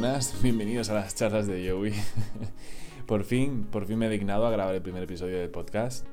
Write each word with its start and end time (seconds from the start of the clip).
buenas, 0.00 0.32
bienvenidos 0.42 0.90
a 0.90 0.94
las 0.94 1.16
charlas 1.16 1.48
de 1.48 1.68
Joey. 1.68 1.92
por 3.06 3.24
fin, 3.24 3.64
por 3.64 3.84
fin 3.84 3.98
me 3.98 4.06
he 4.06 4.08
dignado 4.08 4.46
a 4.46 4.50
grabar 4.52 4.72
el 4.72 4.80
primer 4.80 5.02
episodio 5.02 5.40
del 5.40 5.50
podcast. 5.50 6.06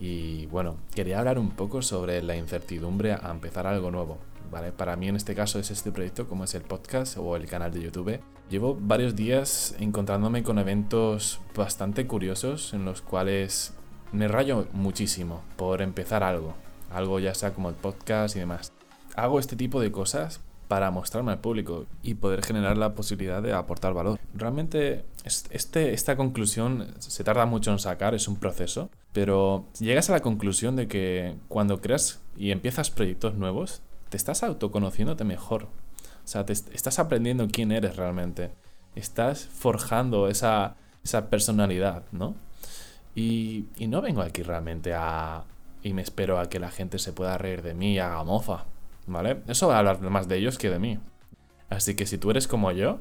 Y 0.00 0.46
bueno, 0.46 0.78
quería 0.94 1.18
hablar 1.18 1.38
un 1.38 1.50
poco 1.50 1.82
sobre 1.82 2.22
la 2.22 2.36
incertidumbre 2.36 3.12
a 3.12 3.30
empezar 3.30 3.66
algo 3.66 3.90
nuevo. 3.90 4.16
¿vale? 4.50 4.72
Para 4.72 4.96
mí 4.96 5.08
en 5.08 5.16
este 5.16 5.34
caso 5.34 5.58
es 5.58 5.70
este 5.70 5.92
proyecto 5.92 6.26
como 6.26 6.44
es 6.44 6.54
el 6.54 6.62
podcast 6.62 7.18
o 7.18 7.36
el 7.36 7.44
canal 7.44 7.70
de 7.70 7.82
YouTube. 7.82 8.18
Llevo 8.48 8.78
varios 8.80 9.14
días 9.14 9.76
encontrándome 9.78 10.42
con 10.42 10.58
eventos 10.58 11.38
bastante 11.54 12.06
curiosos 12.06 12.72
en 12.72 12.86
los 12.86 13.02
cuales 13.02 13.74
me 14.10 14.26
rayo 14.26 14.68
muchísimo 14.72 15.42
por 15.56 15.82
empezar 15.82 16.22
algo. 16.22 16.54
Algo 16.90 17.20
ya 17.20 17.34
sea 17.34 17.52
como 17.52 17.68
el 17.68 17.74
podcast 17.74 18.36
y 18.36 18.38
demás. 18.38 18.72
Hago 19.16 19.38
este 19.38 19.54
tipo 19.54 19.82
de 19.82 19.92
cosas 19.92 20.40
para 20.68 20.90
mostrarme 20.90 21.32
al 21.32 21.40
público 21.40 21.86
y 22.02 22.14
poder 22.14 22.44
generar 22.44 22.76
la 22.76 22.94
posibilidad 22.94 23.42
de 23.42 23.54
aportar 23.54 23.94
valor. 23.94 24.20
Realmente 24.34 25.04
este, 25.24 25.94
esta 25.94 26.16
conclusión 26.16 26.94
se 26.98 27.24
tarda 27.24 27.46
mucho 27.46 27.72
en 27.72 27.78
sacar, 27.78 28.14
es 28.14 28.28
un 28.28 28.36
proceso, 28.36 28.90
pero 29.12 29.64
llegas 29.80 30.10
a 30.10 30.12
la 30.12 30.20
conclusión 30.20 30.76
de 30.76 30.86
que 30.86 31.36
cuando 31.48 31.80
creas 31.80 32.20
y 32.36 32.50
empiezas 32.50 32.90
proyectos 32.90 33.34
nuevos, 33.34 33.80
te 34.10 34.16
estás 34.18 34.42
autoconociéndote 34.42 35.24
mejor. 35.24 35.64
O 35.64 36.30
sea, 36.30 36.44
te 36.44 36.52
estás 36.52 36.98
aprendiendo 36.98 37.48
quién 37.50 37.72
eres 37.72 37.96
realmente. 37.96 38.50
Estás 38.94 39.46
forjando 39.46 40.28
esa, 40.28 40.76
esa 41.02 41.30
personalidad, 41.30 42.04
¿no? 42.12 42.34
Y, 43.14 43.64
y 43.78 43.86
no 43.86 44.02
vengo 44.02 44.20
aquí 44.20 44.42
realmente 44.42 44.92
a... 44.94 45.44
y 45.82 45.94
me 45.94 46.02
espero 46.02 46.38
a 46.38 46.48
que 46.48 46.58
la 46.58 46.70
gente 46.70 46.98
se 46.98 47.12
pueda 47.12 47.38
reír 47.38 47.62
de 47.62 47.74
mí 47.74 47.94
y 47.94 47.98
haga 47.98 48.22
mofa. 48.24 48.64
¿Vale? 49.08 49.38
Eso 49.48 49.68
va 49.68 49.76
a 49.76 49.78
hablar 49.78 50.00
más 50.00 50.28
de 50.28 50.36
ellos 50.36 50.58
que 50.58 50.70
de 50.70 50.78
mí. 50.78 50.98
Así 51.70 51.94
que 51.96 52.06
si 52.06 52.18
tú 52.18 52.30
eres 52.30 52.46
como 52.46 52.70
yo, 52.72 53.00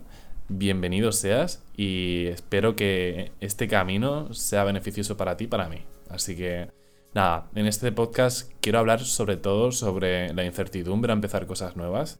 bienvenido 0.50 1.12
seas 1.12 1.64
y 1.76 2.28
espero 2.28 2.76
que 2.76 3.32
este 3.40 3.68
camino 3.68 4.34
sea 4.34 4.64
beneficioso 4.64 5.18
para 5.18 5.38
ti 5.38 5.46
y 5.46 5.48
para 5.48 5.70
mí. 5.70 5.84
Así 6.10 6.36
que 6.36 6.70
nada, 7.14 7.48
en 7.56 7.66
este 7.66 7.92
podcast 7.92 8.52
quiero 8.62 8.80
hablar 8.80 9.02
sobre 9.02 9.38
todo 9.38 9.72
sobre 9.72 10.34
la 10.34 10.46
incertidumbre 10.46 11.12
a 11.12 11.16
empezar 11.16 11.46
cosas 11.48 11.76
nuevas 11.76 12.20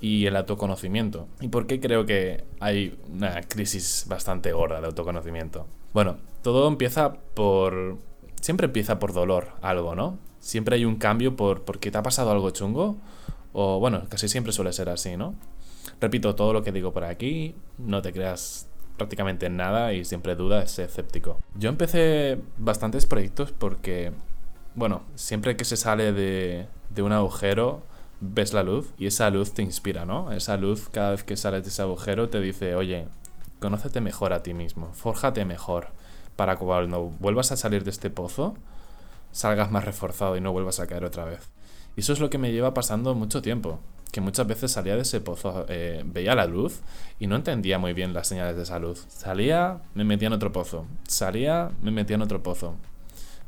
y 0.00 0.26
el 0.26 0.36
autoconocimiento. 0.36 1.28
¿Y 1.40 1.48
por 1.48 1.66
qué 1.66 1.80
creo 1.80 2.06
que 2.06 2.44
hay 2.60 2.98
una 3.10 3.40
crisis 3.42 4.06
bastante 4.08 4.52
gorda 4.52 4.80
de 4.80 4.86
autoconocimiento? 4.86 5.66
Bueno, 5.92 6.18
todo 6.42 6.68
empieza 6.68 7.14
por... 7.34 7.98
Siempre 8.40 8.66
empieza 8.66 8.98
por 9.00 9.12
dolor, 9.12 9.48
algo, 9.62 9.96
¿no? 9.96 10.18
Siempre 10.48 10.76
hay 10.76 10.86
un 10.86 10.96
cambio 10.96 11.36
por 11.36 11.60
porque 11.64 11.90
te 11.90 11.98
ha 11.98 12.02
pasado 12.02 12.30
algo 12.30 12.48
chungo 12.48 12.96
o 13.52 13.78
bueno, 13.80 14.04
casi 14.08 14.30
siempre 14.30 14.50
suele 14.50 14.72
ser 14.72 14.88
así, 14.88 15.14
¿no? 15.14 15.34
Repito 16.00 16.34
todo 16.34 16.54
lo 16.54 16.62
que 16.62 16.72
digo 16.72 16.90
por 16.90 17.04
aquí, 17.04 17.54
no 17.76 18.00
te 18.00 18.14
creas 18.14 18.66
prácticamente 18.96 19.44
en 19.44 19.58
nada 19.58 19.92
y 19.92 20.06
siempre 20.06 20.36
dudas, 20.36 20.70
sé 20.70 20.84
escéptico. 20.84 21.38
Yo 21.54 21.68
empecé 21.68 22.40
bastantes 22.56 23.04
proyectos 23.04 23.52
porque, 23.52 24.12
bueno, 24.74 25.02
siempre 25.16 25.54
que 25.54 25.66
se 25.66 25.76
sale 25.76 26.14
de, 26.14 26.66
de 26.88 27.02
un 27.02 27.12
agujero, 27.12 27.82
ves 28.22 28.54
la 28.54 28.62
luz 28.62 28.94
y 28.96 29.06
esa 29.06 29.28
luz 29.28 29.52
te 29.52 29.60
inspira, 29.60 30.06
¿no? 30.06 30.32
Esa 30.32 30.56
luz 30.56 30.88
cada 30.90 31.10
vez 31.10 31.24
que 31.24 31.36
sales 31.36 31.62
de 31.64 31.68
ese 31.68 31.82
agujero 31.82 32.30
te 32.30 32.40
dice, 32.40 32.74
oye, 32.74 33.06
conócete 33.60 34.00
mejor 34.00 34.32
a 34.32 34.42
ti 34.42 34.54
mismo, 34.54 34.94
fórjate 34.94 35.44
mejor, 35.44 35.88
para 36.36 36.56
cuando 36.56 37.12
vuelvas 37.20 37.52
a 37.52 37.58
salir 37.58 37.84
de 37.84 37.90
este 37.90 38.08
pozo, 38.08 38.54
salgas 39.38 39.70
más 39.70 39.84
reforzado 39.84 40.36
y 40.36 40.40
no 40.40 40.50
vuelvas 40.50 40.80
a 40.80 40.88
caer 40.88 41.04
otra 41.04 41.24
vez. 41.24 41.48
Y 41.96 42.00
eso 42.00 42.12
es 42.12 42.18
lo 42.18 42.28
que 42.28 42.38
me 42.38 42.50
lleva 42.50 42.74
pasando 42.74 43.14
mucho 43.14 43.40
tiempo. 43.40 43.78
Que 44.10 44.20
muchas 44.20 44.48
veces 44.48 44.72
salía 44.72 44.96
de 44.96 45.02
ese 45.02 45.20
pozo, 45.20 45.64
eh, 45.68 46.02
veía 46.04 46.34
la 46.34 46.46
luz 46.46 46.80
y 47.20 47.28
no 47.28 47.36
entendía 47.36 47.78
muy 47.78 47.92
bien 47.92 48.14
las 48.14 48.26
señales 48.26 48.56
de 48.56 48.64
esa 48.64 48.80
luz. 48.80 49.04
Salía, 49.06 49.78
me 49.94 50.02
metía 50.02 50.26
en 50.26 50.32
otro 50.32 50.50
pozo. 50.50 50.86
Salía, 51.06 51.70
me 51.82 51.92
metía 51.92 52.16
en 52.16 52.22
otro 52.22 52.42
pozo. 52.42 52.74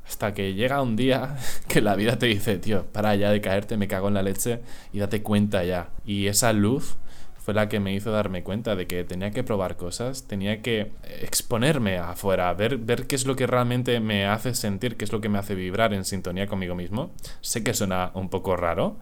Hasta 0.06 0.32
que 0.32 0.54
llega 0.54 0.80
un 0.80 0.94
día 0.94 1.36
que 1.66 1.80
la 1.80 1.96
vida 1.96 2.20
te 2.20 2.26
dice, 2.26 2.58
tío, 2.58 2.86
para 2.92 3.16
ya 3.16 3.32
de 3.32 3.40
caerte, 3.40 3.76
me 3.76 3.88
cago 3.88 4.06
en 4.06 4.14
la 4.14 4.22
leche 4.22 4.60
y 4.92 5.00
date 5.00 5.22
cuenta 5.24 5.64
ya. 5.64 5.90
Y 6.06 6.28
esa 6.28 6.52
luz 6.52 6.98
fue 7.40 7.54
la 7.54 7.68
que 7.68 7.80
me 7.80 7.94
hizo 7.94 8.12
darme 8.12 8.42
cuenta 8.42 8.76
de 8.76 8.86
que 8.86 9.02
tenía 9.02 9.30
que 9.30 9.42
probar 9.42 9.76
cosas, 9.76 10.28
tenía 10.28 10.60
que 10.60 10.92
exponerme 11.22 11.98
afuera, 11.98 12.52
ver, 12.52 12.76
ver 12.76 13.06
qué 13.06 13.16
es 13.16 13.26
lo 13.26 13.34
que 13.34 13.46
realmente 13.46 13.98
me 13.98 14.26
hace 14.26 14.54
sentir, 14.54 14.96
qué 14.96 15.04
es 15.04 15.12
lo 15.12 15.20
que 15.20 15.30
me 15.30 15.38
hace 15.38 15.54
vibrar 15.54 15.94
en 15.94 16.04
sintonía 16.04 16.46
conmigo 16.46 16.74
mismo. 16.74 17.12
Sé 17.40 17.64
que 17.64 17.72
suena 17.72 18.10
un 18.14 18.28
poco 18.28 18.56
raro, 18.56 18.98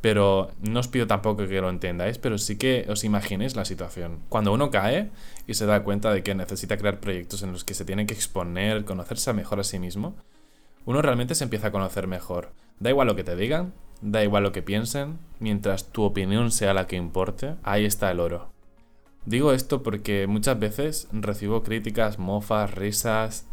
pero 0.00 0.50
no 0.60 0.80
os 0.80 0.88
pido 0.88 1.06
tampoco 1.06 1.46
que 1.46 1.60
lo 1.60 1.68
entendáis, 1.68 2.18
pero 2.18 2.38
sí 2.38 2.56
que 2.56 2.86
os 2.88 3.04
imaginéis 3.04 3.54
la 3.54 3.66
situación. 3.66 4.20
Cuando 4.30 4.52
uno 4.52 4.70
cae 4.70 5.10
y 5.46 5.54
se 5.54 5.66
da 5.66 5.82
cuenta 5.82 6.12
de 6.12 6.22
que 6.22 6.34
necesita 6.34 6.78
crear 6.78 7.00
proyectos 7.00 7.42
en 7.42 7.52
los 7.52 7.64
que 7.64 7.74
se 7.74 7.84
tiene 7.84 8.06
que 8.06 8.14
exponer, 8.14 8.84
conocerse 8.84 9.32
mejor 9.34 9.60
a 9.60 9.64
sí 9.64 9.78
mismo, 9.78 10.16
uno 10.86 11.02
realmente 11.02 11.34
se 11.34 11.44
empieza 11.44 11.68
a 11.68 11.72
conocer 11.72 12.06
mejor. 12.06 12.52
Da 12.80 12.90
igual 12.90 13.06
lo 13.06 13.16
que 13.16 13.24
te 13.24 13.36
digan, 13.36 13.72
Da 14.04 14.22
igual 14.22 14.42
lo 14.42 14.52
que 14.52 14.60
piensen, 14.60 15.18
mientras 15.38 15.86
tu 15.90 16.02
opinión 16.02 16.50
sea 16.50 16.74
la 16.74 16.86
que 16.86 16.94
importe, 16.94 17.54
ahí 17.62 17.86
está 17.86 18.10
el 18.10 18.20
oro. 18.20 18.50
Digo 19.24 19.54
esto 19.54 19.82
porque 19.82 20.26
muchas 20.26 20.58
veces 20.58 21.08
recibo 21.10 21.62
críticas, 21.62 22.18
mofas, 22.18 22.74
risas 22.74 23.46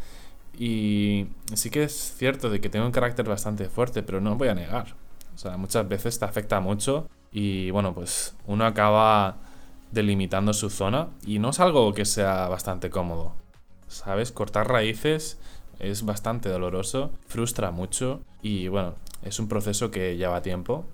y 0.58 1.28
sí 1.54 1.70
que 1.70 1.84
es 1.84 2.14
cierto 2.18 2.50
de 2.50 2.60
que 2.60 2.68
tengo 2.68 2.84
un 2.84 2.92
carácter 2.92 3.26
bastante 3.26 3.70
fuerte, 3.70 4.02
pero 4.02 4.20
no 4.20 4.36
voy 4.36 4.48
a 4.48 4.54
negar. 4.54 4.94
O 5.34 5.38
sea, 5.38 5.56
muchas 5.56 5.88
veces 5.88 6.18
te 6.18 6.26
afecta 6.26 6.60
mucho 6.60 7.08
y 7.32 7.70
bueno, 7.70 7.94
pues 7.94 8.36
uno 8.46 8.66
acaba 8.66 9.38
delimitando 9.90 10.52
su 10.52 10.68
zona 10.68 11.08
y 11.24 11.38
no 11.38 11.48
es 11.48 11.60
algo 11.60 11.94
que 11.94 12.04
sea 12.04 12.46
bastante 12.48 12.90
cómodo. 12.90 13.32
¿Sabes? 13.88 14.32
Cortar 14.32 14.68
raíces 14.68 15.38
es 15.78 16.04
bastante 16.04 16.50
doloroso, 16.50 17.10
frustra 17.26 17.70
mucho 17.70 18.20
y 18.42 18.68
bueno, 18.68 18.94
es 19.22 19.38
un 19.38 19.48
proceso 19.48 19.90
que 19.90 20.16
lleva 20.16 20.42
tiempo 20.42 20.84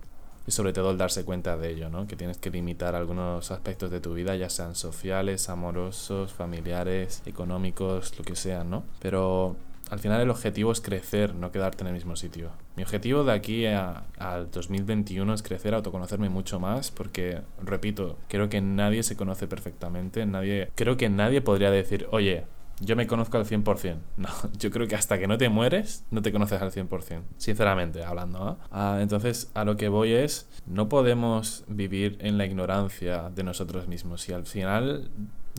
y 0.47 0.51
sobre 0.51 0.73
todo 0.73 0.91
el 0.91 0.99
darse 0.99 1.25
cuenta 1.25 1.57
de 1.57 1.71
ello, 1.71 1.91
¿no? 1.91 2.07
Que 2.07 2.17
tienes 2.17 2.39
que 2.39 2.51
limitar 2.51 2.95
algunos 2.95 3.51
aspectos 3.51 3.91
de 3.91 4.01
tu 4.01 4.15
vida, 4.15 4.37
ya 4.37 4.49
sean 4.49 4.75
sociales, 4.75 5.49
amorosos, 5.49 6.33
familiares, 6.33 7.23
económicos, 7.27 8.19
lo 8.19 8.25
que 8.25 8.37
sean, 8.37 8.71
¿no? 8.71 8.85
Pero 9.01 9.57
al 9.91 9.99
final 9.99 10.21
el 10.21 10.31
objetivo 10.31 10.73
es 10.73 10.81
crecer, 10.81 11.35
no 11.35 11.51
quedarte 11.51 11.83
en 11.83 11.89
el 11.89 11.95
mismo 11.95 12.17
sitio. 12.17 12.51
Mi 12.77 12.83
objetivo 12.83 13.25
de 13.25 13.33
aquí 13.33 13.67
al 13.67 14.51
2021 14.51 15.33
es 15.35 15.43
crecer, 15.43 15.75
autoconocerme 15.75 16.29
mucho 16.29 16.61
más, 16.61 16.91
porque, 16.91 17.41
repito, 17.63 18.19
creo 18.29 18.49
que 18.49 18.61
nadie 18.61 19.03
se 19.03 19.17
conoce 19.17 19.47
perfectamente, 19.49 20.27
nadie, 20.27 20.71
creo 20.75 20.97
que 20.97 21.09
nadie 21.09 21.41
podría 21.41 21.71
decir, 21.71 22.07
oye, 22.11 22.45
yo 22.81 22.97
me 22.97 23.07
conozco 23.07 23.37
al 23.37 23.45
100%. 23.45 23.97
No, 24.17 24.29
yo 24.59 24.71
creo 24.71 24.87
que 24.89 24.97
hasta 24.97 25.19
que 25.19 25.27
no 25.27 25.39
te 25.39 25.49
mueres, 25.49 26.05
no 26.11 26.23
te 26.23 26.33
conoces 26.33 26.61
al 26.61 26.73
100%. 26.73 27.23
Sinceramente 27.37 28.05
hablando. 28.05 28.59
Ah, 28.71 28.99
entonces, 29.01 29.51
a 29.55 29.65
lo 29.65 29.77
que 29.77 29.89
voy 29.89 30.13
es, 30.13 30.49
no 30.67 30.89
podemos 30.89 31.65
vivir 31.69 32.19
en 32.21 32.39
la 32.39 32.47
ignorancia 32.47 33.31
de 33.31 33.43
nosotros 33.45 33.87
mismos. 33.89 34.23
Si 34.23 34.33
al 34.33 34.45
final 34.45 35.11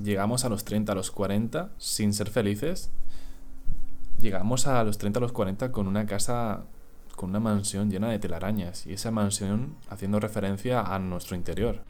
llegamos 0.02 0.46
a 0.46 0.50
los 0.50 0.66
30, 0.66 0.92
a 0.92 0.96
los 0.96 1.12
40 1.12 1.72
sin 1.78 2.14
ser 2.14 2.30
felices, 2.30 2.92
llegamos 4.20 4.68
a 4.68 4.84
los 4.84 4.98
30, 4.98 5.20
a 5.20 5.22
los 5.22 5.32
40 5.32 5.72
con 5.72 5.88
una 5.88 6.06
casa, 6.06 6.66
con 7.16 7.30
una 7.30 7.40
mansión 7.40 7.90
llena 7.90 8.10
de 8.10 8.20
telarañas. 8.20 8.86
Y 8.86 8.94
esa 8.94 9.12
mansión 9.12 9.76
haciendo 9.90 10.20
referencia 10.20 10.82
a 10.82 11.00
nuestro 11.00 11.36
interior. 11.36 11.84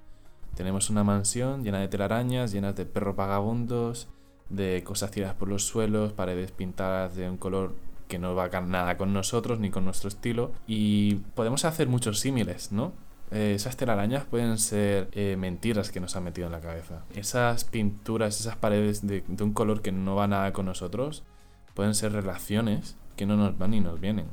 Tenemos 0.56 0.90
una 0.90 1.04
mansión 1.04 1.64
llena 1.64 1.80
de 1.80 1.88
telarañas, 1.88 2.52
llena 2.52 2.74
de 2.74 2.86
perros 2.86 3.16
vagabundos 3.16 4.08
de 4.50 4.84
cosas 4.84 5.12
tiradas 5.12 5.36
por 5.36 5.48
los 5.48 5.64
suelos, 5.66 6.14
paredes 6.14 6.52
pintadas 6.52 7.16
de 7.16 7.30
un 7.30 7.38
color 7.38 7.76
que 8.08 8.20
no 8.20 8.34
va 8.36 8.50
nada 8.62 8.98
con 8.98 9.14
nosotros 9.14 9.60
ni 9.60 9.70
con 9.70 9.86
nuestro 9.86 10.10
estilo. 10.10 10.52
Y 10.68 11.16
podemos 11.36 11.66
hacer 11.66 11.88
muchos 11.88 12.20
símiles, 12.20 12.72
¿no? 12.72 12.92
Eh, 13.32 13.54
esas 13.56 13.78
telarañas 13.78 14.26
pueden 14.26 14.58
ser 14.58 15.10
eh, 15.12 15.36
mentiras 15.38 15.92
que 15.92 16.00
nos 16.00 16.16
han 16.16 16.24
metido 16.24 16.48
en 16.48 16.54
la 16.54 16.62
cabeza. 16.62 17.04
Esas 17.16 17.64
pinturas, 17.64 18.40
esas 18.40 18.56
paredes 18.56 19.06
de, 19.06 19.24
de 19.28 19.44
un 19.44 19.54
color 19.54 19.82
que 19.84 19.92
no 19.92 20.16
va 20.16 20.28
nada 20.28 20.52
con 20.52 20.66
nosotros, 20.66 21.24
pueden 21.76 21.94
ser 21.94 22.12
relaciones 22.12 22.98
que 23.16 23.28
no 23.28 23.38
nos 23.38 23.58
van 23.58 23.72
ni 23.72 23.82
nos 23.82 24.00
vienen. 24.00 24.26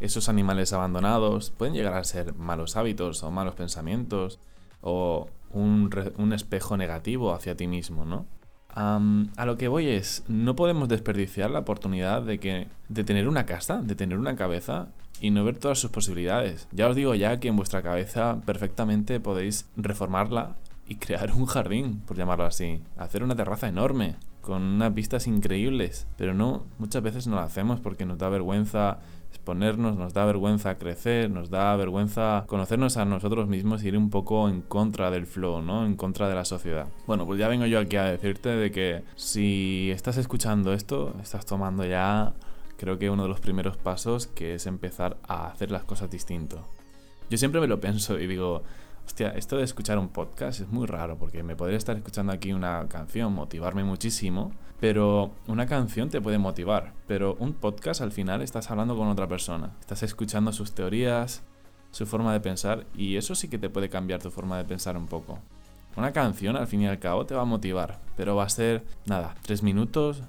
Esos 0.00 0.30
animales 0.30 0.72
abandonados 0.72 1.50
pueden 1.50 1.74
llegar 1.74 1.94
a 1.94 2.04
ser 2.04 2.34
malos 2.34 2.76
hábitos 2.76 3.22
o 3.22 3.30
malos 3.30 3.54
pensamientos 3.54 4.40
o 4.80 5.28
un, 5.50 5.90
un 6.16 6.32
espejo 6.32 6.76
negativo 6.76 7.34
hacia 7.34 7.56
ti 7.56 7.66
mismo, 7.66 8.06
¿no? 8.06 8.26
A 8.74 9.46
lo 9.46 9.56
que 9.56 9.68
voy 9.68 9.88
es, 9.88 10.24
no 10.28 10.56
podemos 10.56 10.88
desperdiciar 10.88 11.50
la 11.50 11.60
oportunidad 11.60 12.22
de, 12.22 12.38
que, 12.38 12.68
de 12.88 13.04
tener 13.04 13.28
una 13.28 13.46
casa, 13.46 13.82
de 13.82 13.94
tener 13.94 14.18
una 14.18 14.36
cabeza 14.36 14.88
y 15.20 15.30
no 15.30 15.44
ver 15.44 15.58
todas 15.58 15.78
sus 15.78 15.90
posibilidades. 15.90 16.68
Ya 16.72 16.88
os 16.88 16.96
digo 16.96 17.14
ya 17.14 17.38
que 17.38 17.48
en 17.48 17.56
vuestra 17.56 17.82
cabeza 17.82 18.40
perfectamente 18.44 19.20
podéis 19.20 19.68
reformarla 19.76 20.56
y 20.88 20.96
crear 20.96 21.32
un 21.32 21.46
jardín, 21.46 22.00
por 22.06 22.16
llamarlo 22.16 22.44
así. 22.44 22.82
Hacer 22.96 23.22
una 23.22 23.36
terraza 23.36 23.68
enorme, 23.68 24.16
con 24.42 24.62
unas 24.62 24.92
vistas 24.92 25.26
increíbles. 25.26 26.06
Pero 26.18 26.34
no, 26.34 26.66
muchas 26.78 27.02
veces 27.02 27.26
no 27.26 27.36
lo 27.36 27.42
hacemos 27.42 27.80
porque 27.80 28.04
nos 28.04 28.18
da 28.18 28.28
vergüenza 28.28 28.98
exponernos, 29.30 29.96
nos 29.96 30.12
da 30.12 30.26
vergüenza 30.26 30.76
crecer, 30.76 31.30
nos 31.30 31.48
da 31.48 31.74
vergüenza 31.76 32.44
conocernos 32.46 32.98
a 32.98 33.06
nosotros 33.06 33.48
mismos 33.48 33.82
y 33.82 33.88
ir 33.88 33.96
un 33.96 34.10
poco 34.10 34.50
en 34.50 34.60
contra 34.60 35.10
del 35.10 35.26
flow, 35.26 35.62
¿no? 35.62 35.86
En 35.86 35.96
contra 35.96 36.28
de 36.28 36.34
la 36.34 36.44
sociedad. 36.44 36.88
Bueno, 37.06 37.24
pues 37.24 37.38
ya 37.38 37.48
vengo 37.48 37.64
yo 37.64 37.78
aquí 37.78 37.96
a 37.96 38.04
decirte 38.04 38.50
de 38.50 38.70
que 38.70 39.04
si 39.16 39.90
estás 39.90 40.18
escuchando 40.18 40.74
esto, 40.74 41.14
estás 41.22 41.46
tomando 41.46 41.86
ya 41.86 42.34
creo 42.76 42.98
que 42.98 43.08
uno 43.08 43.22
de 43.22 43.28
los 43.28 43.40
primeros 43.40 43.76
pasos 43.76 44.26
que 44.26 44.54
es 44.54 44.66
empezar 44.66 45.16
a 45.26 45.46
hacer 45.46 45.70
las 45.70 45.84
cosas 45.84 46.10
distinto. 46.10 46.66
Yo 47.30 47.38
siempre 47.38 47.60
me 47.60 47.68
lo 47.68 47.80
pienso 47.80 48.18
y 48.18 48.26
digo, 48.26 48.64
hostia, 49.06 49.30
esto 49.30 49.56
de 49.56 49.64
escuchar 49.64 49.98
un 49.98 50.08
podcast 50.08 50.60
es 50.60 50.68
muy 50.68 50.86
raro 50.86 51.18
porque 51.18 51.42
me 51.42 51.56
podría 51.56 51.78
estar 51.78 51.96
escuchando 51.96 52.32
aquí 52.32 52.52
una 52.52 52.86
canción, 52.88 53.32
motivarme 53.32 53.84
muchísimo, 53.84 54.52
pero 54.80 55.32
una 55.46 55.66
canción 55.66 56.08
te 56.08 56.20
puede 56.20 56.38
motivar, 56.38 56.92
pero 57.06 57.36
un 57.38 57.52
podcast 57.52 58.00
al 58.00 58.12
final 58.12 58.42
estás 58.42 58.70
hablando 58.70 58.96
con 58.96 59.08
otra 59.08 59.28
persona, 59.28 59.76
estás 59.80 60.02
escuchando 60.02 60.52
sus 60.52 60.72
teorías, 60.72 61.42
su 61.90 62.06
forma 62.06 62.32
de 62.32 62.40
pensar 62.40 62.86
y 62.96 63.16
eso 63.16 63.34
sí 63.34 63.48
que 63.48 63.58
te 63.58 63.70
puede 63.70 63.88
cambiar 63.88 64.22
tu 64.22 64.30
forma 64.30 64.56
de 64.56 64.64
pensar 64.64 64.96
un 64.96 65.06
poco. 65.06 65.38
Una 65.96 66.12
canción 66.12 66.56
al 66.56 66.66
fin 66.66 66.82
y 66.82 66.88
al 66.88 66.98
cabo 66.98 67.26
te 67.26 67.34
va 67.34 67.42
a 67.42 67.46
motivar, 67.46 68.00
pero 68.16 68.34
va 68.34 68.44
a 68.44 68.48
ser, 68.48 68.82
nada, 69.04 69.34
tres 69.42 69.62
minutos, 69.62 70.22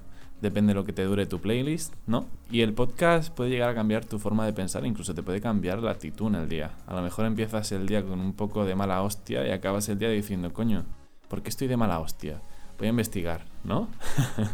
depende 0.43 0.73
de 0.73 0.75
lo 0.75 0.83
que 0.83 0.91
te 0.91 1.05
dure 1.05 1.25
tu 1.25 1.39
playlist, 1.39 1.93
¿no? 2.05 2.27
Y 2.51 2.61
el 2.61 2.73
podcast 2.73 3.33
puede 3.33 3.49
llegar 3.49 3.69
a 3.69 3.73
cambiar 3.73 4.03
tu 4.03 4.19
forma 4.19 4.45
de 4.45 4.51
pensar, 4.51 4.85
incluso 4.85 5.15
te 5.15 5.23
puede 5.23 5.39
cambiar 5.39 5.79
la 5.79 5.91
actitud 5.91 6.27
en 6.27 6.35
el 6.35 6.49
día. 6.49 6.71
A 6.85 6.93
lo 6.93 7.01
mejor 7.01 7.25
empiezas 7.25 7.71
el 7.71 7.87
día 7.87 8.03
con 8.03 8.19
un 8.19 8.33
poco 8.33 8.65
de 8.65 8.75
mala 8.75 9.01
hostia 9.01 9.47
y 9.47 9.51
acabas 9.51 9.87
el 9.87 9.99
día 9.99 10.09
diciendo, 10.09 10.51
coño, 10.51 10.83
¿por 11.29 11.41
qué 11.41 11.49
estoy 11.49 11.69
de 11.69 11.77
mala 11.77 11.99
hostia? 11.99 12.41
Voy 12.77 12.87
a 12.87 12.89
investigar, 12.89 13.45
¿no? 13.63 13.87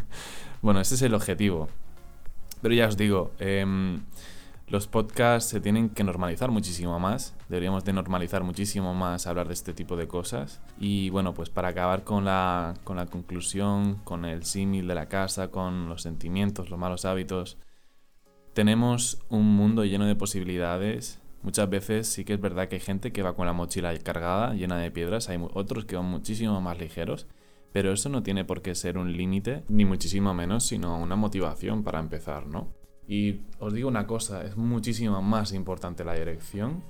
bueno, 0.62 0.80
ese 0.80 0.94
es 0.94 1.02
el 1.02 1.12
objetivo. 1.12 1.68
Pero 2.62 2.72
ya 2.72 2.86
os 2.86 2.96
digo, 2.96 3.32
eh, 3.40 3.66
los 4.70 4.86
podcasts 4.86 5.50
se 5.50 5.60
tienen 5.60 5.90
que 5.90 6.04
normalizar 6.04 6.52
muchísimo 6.52 7.00
más. 7.00 7.34
Deberíamos 7.48 7.84
de 7.84 7.92
normalizar 7.92 8.44
muchísimo 8.44 8.94
más 8.94 9.26
hablar 9.26 9.48
de 9.48 9.54
este 9.54 9.74
tipo 9.74 9.96
de 9.96 10.06
cosas. 10.06 10.60
Y 10.78 11.10
bueno, 11.10 11.34
pues 11.34 11.50
para 11.50 11.68
acabar 11.68 12.04
con 12.04 12.24
la, 12.24 12.74
con 12.84 12.96
la 12.96 13.06
conclusión, 13.06 13.96
con 14.04 14.24
el 14.24 14.44
símil 14.44 14.86
de 14.86 14.94
la 14.94 15.06
casa, 15.06 15.50
con 15.50 15.88
los 15.88 16.02
sentimientos, 16.02 16.70
los 16.70 16.78
malos 16.78 17.04
hábitos, 17.04 17.58
tenemos 18.54 19.18
un 19.28 19.56
mundo 19.56 19.84
lleno 19.84 20.06
de 20.06 20.14
posibilidades. 20.14 21.18
Muchas 21.42 21.68
veces 21.68 22.06
sí 22.06 22.24
que 22.24 22.34
es 22.34 22.40
verdad 22.40 22.68
que 22.68 22.76
hay 22.76 22.80
gente 22.80 23.12
que 23.12 23.24
va 23.24 23.34
con 23.34 23.46
la 23.46 23.52
mochila 23.52 23.92
cargada, 23.98 24.54
llena 24.54 24.78
de 24.78 24.92
piedras, 24.92 25.28
hay 25.30 25.44
otros 25.52 25.84
que 25.84 25.96
van 25.96 26.06
muchísimo 26.06 26.60
más 26.60 26.78
ligeros, 26.78 27.26
pero 27.72 27.92
eso 27.92 28.08
no 28.08 28.22
tiene 28.22 28.44
por 28.44 28.62
qué 28.62 28.76
ser 28.76 28.98
un 28.98 29.16
límite, 29.16 29.64
ni 29.68 29.84
muchísimo 29.84 30.32
menos, 30.32 30.64
sino 30.64 30.96
una 30.96 31.16
motivación 31.16 31.82
para 31.82 31.98
empezar, 31.98 32.46
¿no? 32.46 32.79
Y 33.10 33.40
os 33.58 33.74
digo 33.74 33.88
una 33.88 34.06
cosa, 34.06 34.44
es 34.44 34.56
muchísimo 34.56 35.20
más 35.20 35.52
importante 35.52 36.04
la 36.04 36.14
dirección 36.14 36.84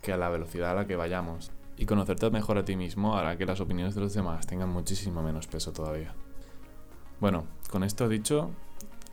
que 0.00 0.16
la 0.16 0.30
velocidad 0.30 0.70
a 0.70 0.74
la 0.74 0.86
que 0.86 0.96
vayamos. 0.96 1.50
Y 1.76 1.84
conocerte 1.84 2.30
mejor 2.30 2.56
a 2.56 2.64
ti 2.64 2.76
mismo 2.76 3.18
hará 3.18 3.36
que 3.36 3.44
las 3.44 3.60
opiniones 3.60 3.94
de 3.94 4.00
los 4.00 4.14
demás 4.14 4.46
tengan 4.46 4.70
muchísimo 4.70 5.22
menos 5.22 5.46
peso 5.46 5.74
todavía. 5.74 6.14
Bueno, 7.20 7.44
con 7.70 7.84
esto 7.84 8.08
dicho, 8.08 8.52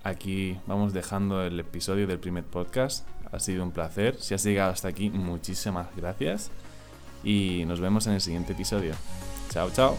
aquí 0.05 0.57
vamos 0.65 0.93
dejando 0.93 1.43
el 1.43 1.59
episodio 1.59 2.07
del 2.07 2.19
primer 2.19 2.45
podcast. 2.45 3.05
Ha 3.29 3.39
sido 3.39 3.61
un 3.61 3.71
placer. 3.71 4.15
Si 4.21 4.33
has 4.33 4.45
llegado 4.45 4.71
hasta 4.71 4.87
aquí, 4.87 5.09
muchísimas 5.09 5.93
gracias. 5.97 6.49
Y 7.25 7.65
nos 7.67 7.81
vemos 7.81 8.07
en 8.07 8.13
el 8.13 8.21
siguiente 8.21 8.53
episodio. 8.53 8.93
Chao, 9.49 9.69
chao. 9.69 9.97